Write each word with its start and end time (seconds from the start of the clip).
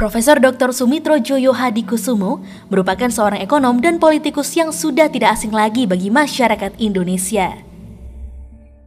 Profesor 0.00 0.40
Dr. 0.40 0.72
Sumitro 0.72 1.20
Joyo 1.20 1.52
Hadikusumo 1.52 2.40
merupakan 2.72 3.12
seorang 3.12 3.44
ekonom 3.44 3.84
dan 3.84 4.00
politikus 4.00 4.48
yang 4.56 4.72
sudah 4.72 5.12
tidak 5.12 5.36
asing 5.36 5.52
lagi 5.52 5.84
bagi 5.84 6.08
masyarakat 6.08 6.72
Indonesia. 6.80 7.60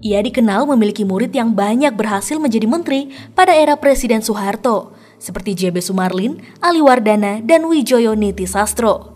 Ia 0.02 0.26
dikenal 0.26 0.66
memiliki 0.74 1.06
murid 1.06 1.30
yang 1.38 1.54
banyak 1.54 1.94
berhasil 1.94 2.42
menjadi 2.42 2.66
menteri 2.66 3.14
pada 3.38 3.54
era 3.54 3.78
Presiden 3.78 4.26
Soeharto, 4.26 4.98
seperti 5.22 5.54
JB 5.54 5.86
Sumarlin, 5.86 6.42
Ali 6.58 6.82
Wardana, 6.82 7.46
dan 7.46 7.70
Wijoyo 7.70 8.18
Niti 8.18 8.50
Sastro. 8.50 9.14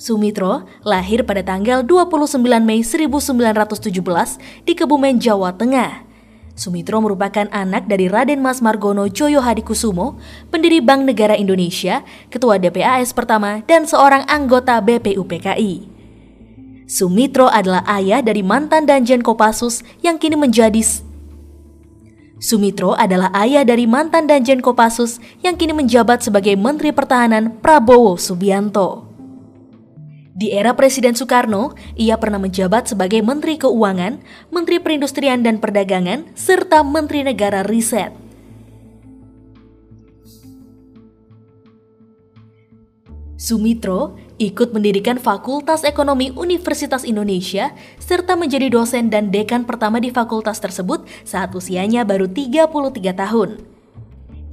Sumitro 0.00 0.64
lahir 0.88 1.28
pada 1.28 1.44
tanggal 1.44 1.84
29 1.84 2.40
Mei 2.64 2.80
1917 2.80 4.40
di 4.64 4.72
Kebumen, 4.72 5.20
Jawa 5.20 5.52
Tengah. 5.52 6.09
Sumitro 6.60 7.00
merupakan 7.00 7.48
anak 7.48 7.88
dari 7.88 8.04
Raden 8.04 8.44
Mas 8.44 8.60
Margono 8.60 9.08
Joyo 9.08 9.40
Hadikusumo, 9.40 10.20
pendiri 10.52 10.84
Bank 10.84 11.08
Negara 11.08 11.32
Indonesia, 11.32 12.04
ketua 12.28 12.60
DPAS 12.60 13.16
pertama, 13.16 13.64
dan 13.64 13.88
seorang 13.88 14.28
anggota 14.28 14.76
BPUPKI. 14.84 15.88
Sumitro 16.84 17.48
adalah 17.48 17.80
ayah 17.96 18.20
dari 18.20 18.44
mantan 18.44 18.84
Danjen 18.84 19.24
Kopassus 19.24 19.80
yang 20.04 20.20
kini 20.20 20.36
menjadi 20.36 20.84
Sumitro 22.36 22.92
adalah 22.92 23.32
ayah 23.40 23.64
dari 23.64 23.88
mantan 23.88 24.28
Danjen 24.28 24.60
Kopassus 24.60 25.16
yang 25.40 25.56
kini 25.56 25.72
menjabat 25.72 26.20
sebagai 26.20 26.60
Menteri 26.60 26.92
Pertahanan 26.92 27.56
Prabowo 27.64 28.20
Subianto. 28.20 29.09
Di 30.40 30.56
era 30.56 30.72
Presiden 30.72 31.12
Soekarno, 31.12 31.76
ia 32.00 32.16
pernah 32.16 32.40
menjabat 32.40 32.88
sebagai 32.88 33.20
Menteri 33.20 33.60
Keuangan, 33.60 34.24
Menteri 34.48 34.80
Perindustrian 34.80 35.44
dan 35.44 35.60
Perdagangan, 35.60 36.32
serta 36.32 36.80
Menteri 36.80 37.28
Negara 37.28 37.60
Riset. 37.60 38.08
Sumitro 43.36 44.16
ikut 44.40 44.72
mendirikan 44.72 45.20
Fakultas 45.20 45.84
Ekonomi 45.84 46.32
Universitas 46.32 47.04
Indonesia 47.04 47.76
serta 48.00 48.32
menjadi 48.32 48.72
dosen 48.72 49.12
dan 49.12 49.28
dekan 49.28 49.68
pertama 49.68 50.00
di 50.00 50.08
fakultas 50.08 50.56
tersebut 50.56 51.04
saat 51.28 51.52
usianya 51.52 52.08
baru 52.08 52.24
33 52.24 53.12
tahun. 53.12 53.60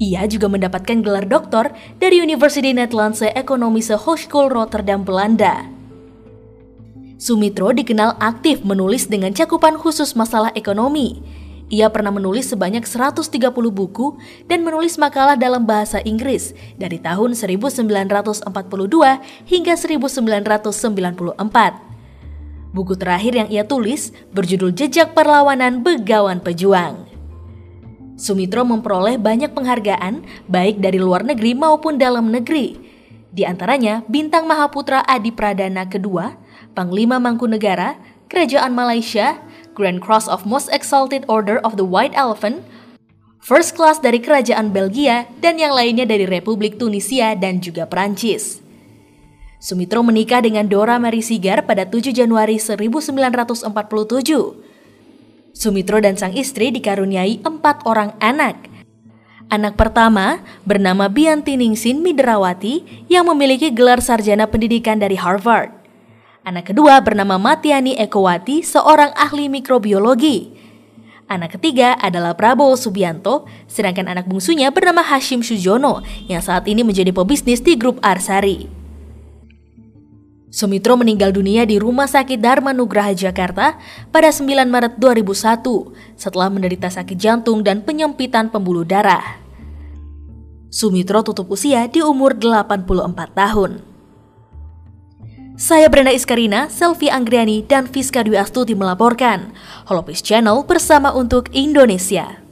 Ia 0.03 0.27
juga 0.27 0.51
mendapatkan 0.51 0.99
gelar 0.99 1.23
doktor 1.31 1.71
dari 1.95 2.19
University 2.19 2.75
Nederlandse 2.75 3.31
Economische 3.31 3.95
Hogeschool 3.95 4.51
Rotterdam, 4.51 5.07
Belanda. 5.07 5.76
Sumitro 7.17 7.73
dikenal 7.73 8.13
aktif 8.21 8.61
menulis 8.61 9.09
dengan 9.09 9.33
cakupan 9.33 9.73
khusus 9.81 10.13
masalah 10.13 10.53
ekonomi. 10.53 11.17
Ia 11.67 11.89
pernah 11.89 12.13
menulis 12.13 12.53
sebanyak 12.53 12.85
130 12.85 13.33
buku 13.51 14.21
dan 14.45 14.61
menulis 14.61 15.01
makalah 15.01 15.33
dalam 15.33 15.65
bahasa 15.65 15.97
Inggris 16.05 16.53
dari 16.77 17.01
tahun 17.01 17.33
1942 17.33 18.45
hingga 19.49 19.73
1994. 19.73 21.41
Buku 22.71 22.93
terakhir 22.93 23.33
yang 23.33 23.49
ia 23.49 23.65
tulis 23.65 24.13
berjudul 24.31 24.77
Jejak 24.77 25.17
Perlawanan 25.17 25.81
Begawan 25.81 26.37
Pejuang. 26.37 27.09
Sumitro 28.13 28.61
memperoleh 28.61 29.17
banyak 29.17 29.57
penghargaan 29.57 30.21
baik 30.45 30.77
dari 30.77 31.01
luar 31.01 31.25
negeri 31.25 31.57
maupun 31.57 31.97
dalam 31.97 32.29
negeri. 32.29 32.77
Di 33.33 33.43
antaranya 33.43 34.05
Bintang 34.05 34.45
Mahaputra 34.45 35.01
Adi 35.05 35.33
Pradana 35.33 35.89
kedua, 35.89 36.37
Panglima 36.77 37.17
Mangkunegara, 37.17 37.97
Kerajaan 38.29 38.77
Malaysia, 38.77 39.41
Grand 39.73 39.97
Cross 39.97 40.29
of 40.29 40.45
Most 40.45 40.69
Exalted 40.69 41.25
Order 41.25 41.57
of 41.65 41.73
the 41.73 41.81
White 41.81 42.13
Elephant, 42.13 42.61
First 43.41 43.73
Class 43.73 43.97
dari 43.97 44.21
Kerajaan 44.21 44.69
Belgia, 44.69 45.25
dan 45.41 45.57
yang 45.57 45.73
lainnya 45.73 46.05
dari 46.05 46.29
Republik 46.29 46.77
Tunisia 46.77 47.33
dan 47.33 47.65
juga 47.65 47.89
Prancis. 47.89 48.61
Sumitro 49.57 50.05
menikah 50.05 50.45
dengan 50.45 50.69
Dora 50.69 51.01
Mary 51.01 51.25
Sigar 51.25 51.65
pada 51.65 51.89
7 51.89 52.13
Januari 52.13 52.61
1947. 52.61 53.73
Sumitro 55.57 55.97
dan 55.97 56.13
sang 56.13 56.37
istri 56.37 56.69
dikaruniai 56.69 57.41
empat 57.41 57.89
orang 57.89 58.13
anak. 58.21 58.69
Anak 59.49 59.79
pertama 59.79 60.45
bernama 60.61 61.09
Bianti 61.09 61.57
Ningsin 61.57 62.05
Midrawati 62.05 63.07
yang 63.09 63.25
memiliki 63.33 63.73
gelar 63.73 63.97
sarjana 63.97 64.45
pendidikan 64.45 65.01
dari 65.01 65.17
Harvard. 65.17 65.76
Anak 66.47 66.71
kedua 66.71 67.03
bernama 67.03 67.35
Matiani 67.35 67.99
Ekowati, 67.99 68.63
seorang 68.63 69.11
ahli 69.19 69.51
mikrobiologi. 69.51 70.55
Anak 71.27 71.59
ketiga 71.59 71.99
adalah 71.99 72.39
Prabowo 72.39 72.79
Subianto, 72.79 73.43
sedangkan 73.67 74.07
anak 74.07 74.31
bungsunya 74.31 74.71
bernama 74.71 75.03
Hashim 75.03 75.43
Sujono 75.43 76.07
yang 76.31 76.39
saat 76.39 76.63
ini 76.71 76.87
menjadi 76.87 77.11
pebisnis 77.11 77.59
di 77.59 77.75
grup 77.75 77.99
Arsari. 77.99 78.63
Sumitro 80.47 80.95
meninggal 80.95 81.35
dunia 81.35 81.67
di 81.67 81.83
Rumah 81.83 82.07
Sakit 82.07 82.39
Dharma 82.39 82.71
Nugraha 82.71 83.11
Jakarta 83.11 83.75
pada 84.15 84.31
9 84.31 84.47
Maret 84.71 85.03
2001 85.03 86.15
setelah 86.15 86.47
menderita 86.47 86.87
sakit 86.87 87.19
jantung 87.19 87.59
dan 87.59 87.83
penyempitan 87.83 88.47
pembuluh 88.47 88.87
darah. 88.87 89.43
Sumitro 90.71 91.27
tutup 91.27 91.51
usia 91.51 91.91
di 91.91 91.99
umur 91.99 92.39
84 92.39 93.35
tahun. 93.35 93.96
Saya 95.57 95.89
Brenda 95.89 96.13
Iskarina, 96.13 96.69
Selvi 96.69 97.09
Anggriani, 97.09 97.65
dan 97.65 97.89
Fiska 97.89 98.21
Dwi 98.21 98.37
Astuti 98.37 98.77
melaporkan. 98.77 99.57
Holopis 99.89 100.21
Channel 100.21 100.61
bersama 100.61 101.09
untuk 101.09 101.49
Indonesia. 101.49 102.46